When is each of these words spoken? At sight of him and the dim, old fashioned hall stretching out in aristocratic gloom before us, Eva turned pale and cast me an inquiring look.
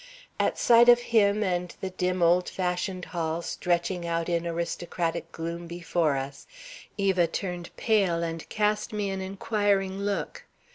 At 0.39 0.57
sight 0.57 0.89
of 0.89 0.99
him 1.13 1.43
and 1.43 1.75
the 1.79 1.91
dim, 1.91 2.23
old 2.23 2.49
fashioned 2.49 3.05
hall 3.13 3.43
stretching 3.43 4.03
out 4.07 4.29
in 4.29 4.47
aristocratic 4.47 5.31
gloom 5.31 5.67
before 5.67 6.17
us, 6.17 6.47
Eva 6.97 7.27
turned 7.27 7.69
pale 7.77 8.23
and 8.23 8.49
cast 8.49 8.93
me 8.93 9.11
an 9.11 9.21
inquiring 9.21 9.99
look. 9.99 10.45